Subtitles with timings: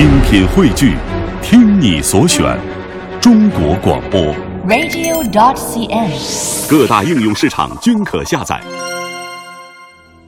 [0.00, 0.96] 精品汇聚，
[1.42, 2.58] 听你所选，
[3.20, 4.18] 中国广播。
[4.66, 6.70] radio.dot.cn，。
[6.70, 8.58] 各大应用市场均可下载。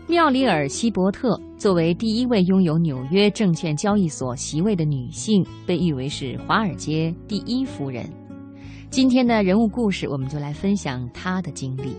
[0.06, 8.06] 妙里尔·希伯特作为第一位拥有纽约证券交易所席位的女性，被誉为是华尔街第一夫人。
[8.90, 11.96] 今天的人物故事，我们就来分享她的经历。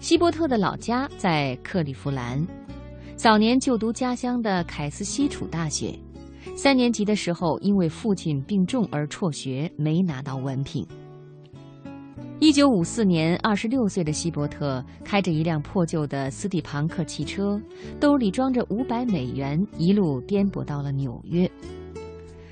[0.00, 2.46] 希伯特的老家在克利夫兰，
[3.16, 5.98] 早年就读家乡的凯斯西楚大学。
[6.54, 10.86] 三年级的时候，因为父亲病重而辍学，没拿到文凭。
[12.40, 17.58] 一九五四年，二十六岁的希伯特开着一辆破旧的斯蒂庞克汽车，
[17.98, 21.50] 兜里装着五百美元，一路颠簸到了纽约。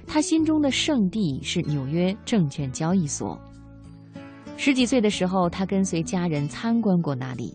[0.07, 3.39] 他心中的圣地是纽约证券交易所。
[4.57, 7.55] 十几岁的时候，他跟随家人参观过那里，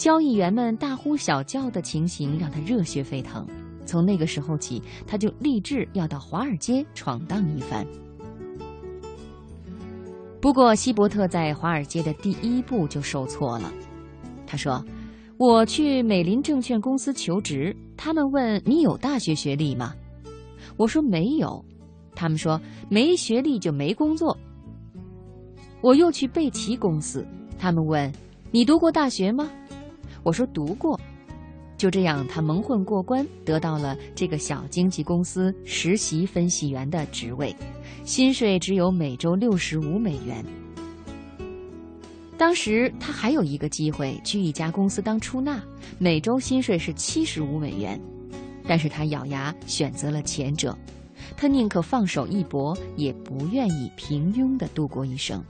[0.00, 3.46] 交易员们大呼小叫的情形让他热血沸腾。
[3.84, 7.86] 从那个时候起，他就立志要到华尔街闯荡一番。
[10.40, 13.70] 不过，希伯特在华尔街的第一步就受挫了。
[14.46, 14.82] 他说
[15.36, 19.92] ：“我去美林证券公司求职，他们问你有大学学历吗？
[20.78, 21.62] 我说没有。
[22.14, 24.34] 他们说没学历就没工作。
[25.82, 27.22] 我又去贝奇公司，
[27.58, 28.10] 他们问
[28.50, 29.50] 你读过大学吗？
[30.22, 30.98] 我说读过。
[31.76, 37.56] 就这样，他蒙混过关，得到了这个小经纪公司实习分析员的职位。”
[38.04, 40.44] 薪水只有每周六十五美元。
[42.36, 45.62] 当时他还有一个机会去一家公司当出纳，
[45.98, 48.00] 每周薪水是七十五美元，
[48.66, 50.76] 但是他咬牙选择了前者。
[51.36, 55.42] 他宁可放手一搏，也不愿意平庸的度过一生。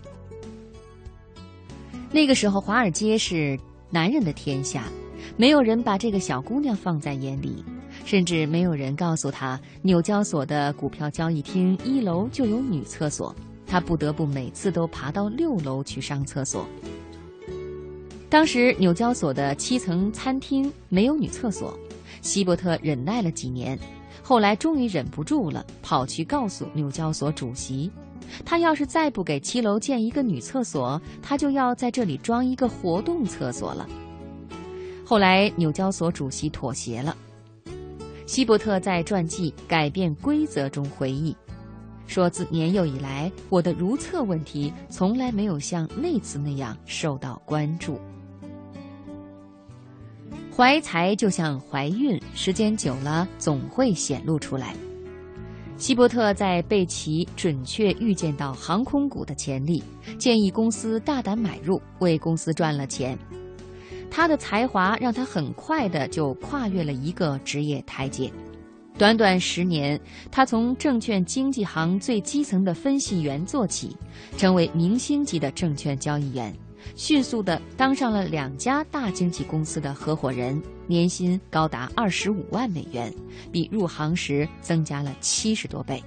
[2.12, 3.59] 那个时候，华尔街是
[3.91, 4.85] 男人的天下，
[5.37, 7.65] 没有人把这个小姑娘放在眼里。
[8.05, 13.35] 甚至没有人告诉他，纽交所的股票交易厅一楼就有女厕所，
[13.67, 16.67] 他不得不每次都爬到六楼去上厕所。
[18.29, 21.77] 当时纽交所的七层餐厅没有女厕所，
[22.23, 23.79] 希伯特忍耐了几年，
[24.23, 27.91] 后来终于忍不住了，跑去告诉纽交所主席，
[28.44, 33.88] 他要是再不给七楼建一个女厕所，他就要在这里装一个活动厕所了。
[35.04, 37.16] 后来纽交所主席妥协了。
[38.26, 41.36] 希伯特在传记《改变规则》中回忆，
[42.06, 48.00] 说自年幼以来，我的如厕问题从来没有像那次那样受到关注。
[50.56, 54.76] 怀才就像怀孕，时间久了总会显露出来。
[55.81, 59.83] 希伯特在贝奇准确预见到航空股的潜力，
[60.19, 63.19] 建议公司大胆买入，为公司赚了钱。
[64.11, 68.31] 他的才华让他很快的就跨越了一个职业台阶。
[68.99, 69.99] 短短十年，
[70.31, 73.97] 他从证券经纪行最基层的分析员做起，
[74.37, 76.55] 成为明星级的证券交易员，
[76.97, 83.13] 迅速的当上了两家大经纪公司的合伙人，年薪高达二十五万美元，
[83.53, 86.03] 比入行时增加了七十多倍。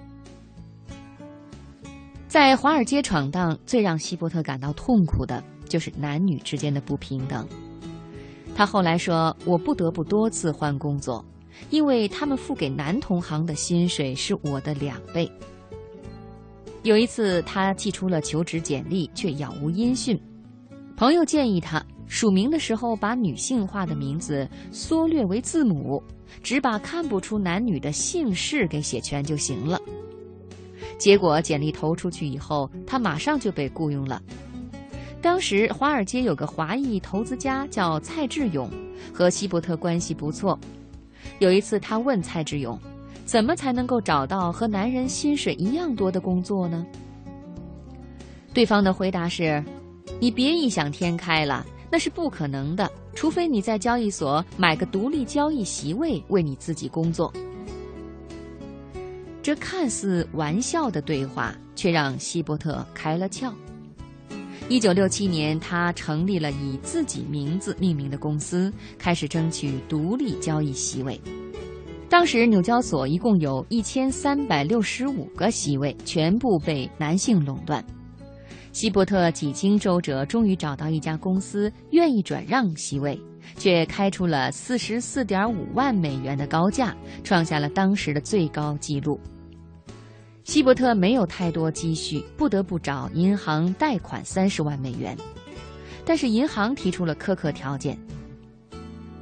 [2.27, 7.47] 在华尔街闯荡，最让希伯特感到痛苦的就是男女之间的不平等。
[8.55, 11.23] 他后来说：“我不得不多次换工作，
[11.69, 15.31] 因为他们付给男同行的薪水是我的两倍。”
[16.83, 20.19] 有一次，他寄出了求职简历，却杳无音讯。
[20.95, 26.01] 朋友建议他署名的时候把女性化的名字缩略为字母，
[26.43, 29.79] 只把看不出男女的姓氏给写全就行了。
[30.99, 34.21] 结果简历投出去以后，他马上就被雇佣了。
[35.21, 38.69] 当时华尔街有个华裔投资家叫蔡志勇，
[39.11, 40.57] 和希伯特关系不错。
[41.39, 42.79] 有一次，他问蔡志勇
[43.25, 46.85] ：“怎么才能够找到和男人薪水一样多的工作呢？”
[48.53, 49.63] 对方的回答是
[50.19, 57.31] ：“你别异想天开了，那是不可能的，除非你在交易所买个独立交易席位，为你自己工作。”
[59.43, 63.51] 这看似玩笑的对话，却让希伯特开了窍。
[64.69, 71.19] 一九六七年，他成立了以自己名字命名的公司，开始争取独立交易席位。
[72.07, 77.83] 当时纽交所一共有一千三百六十五个席位，全部被男性垄断。
[78.73, 83.17] 希伯特几经周折，终于找到一家公司愿意转让席位，
[83.55, 86.93] 却开出了四十四点五万美元的高价，
[87.23, 89.19] 创下了当时的最高纪录。
[90.43, 95.15] 希伯特没有太多积蓄，不得不找银行贷款三十万美元，
[96.03, 97.95] 但是银行提出了苛刻条件。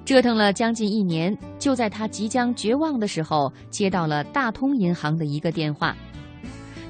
[0.05, 5.93] 折腾了将近一年，就在他即将绝望的时候，接到了大通银行的一个电话。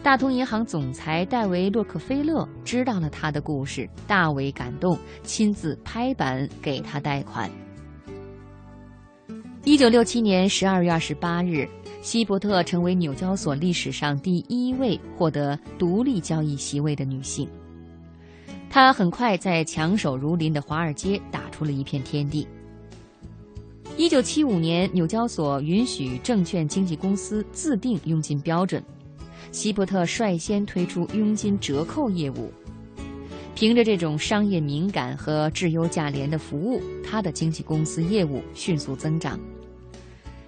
[0.04, 7.48] 大通银行总裁戴维·洛克菲勒知道了他的故事，大为感动，亲自拍板给他贷款。
[9.64, 11.70] 一九六七年十二月二十八日，
[12.02, 17.48] 希伯特成为纽交所历史上第一位获得独立交易席位的女性。
[18.72, 22.48] 她很快在强手如林的华尔街打出了一片天地。
[23.98, 28.84] 一九七五年，纽交所允许证券经纪公司自定佣金标准。
[29.52, 32.52] 希伯特率先推出佣金折扣业务，
[33.54, 39.40] 凭着这种商业敏感和质优价廉的服务，他的经纪公司业务迅速增长。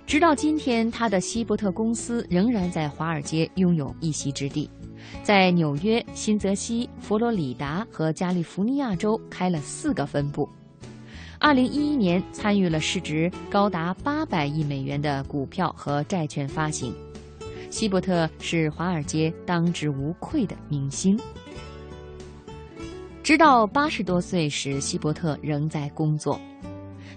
[0.06, 4.70] 直到今天，他的希伯特公司仍然在华尔街拥有一席之地，
[5.22, 10.48] 在纽约、新泽西、佛罗里达和加利福尼亚州开了四个分部。
[11.40, 16.94] 二零一一年，参与了市值高达八百亿美元的股票和债券发行。
[17.74, 21.20] 希伯特是华尔街当之无愧的明星。
[23.24, 26.40] 直到八十多岁时，希伯特仍在工作。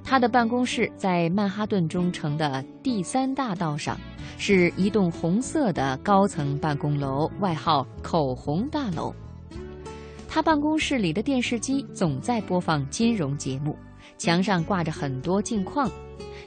[0.02, 4.00] 他的办公室在曼哈顿中城的第三大道上，
[4.38, 9.14] 是一栋红色的高层办公楼，外号“口红大楼”。
[10.26, 13.76] 他办公室里的电视机总在播放金融节目，
[14.16, 15.86] 墙上挂着很多镜框，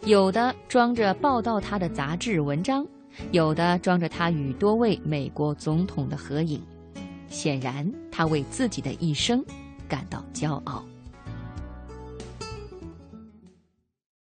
[0.04, 2.84] 有的装着报道他的杂志文章。
[3.32, 6.62] 有的装着他与多位美国总统的合影，
[7.28, 9.44] 显然他为自己的一生
[9.88, 10.84] 感到骄傲。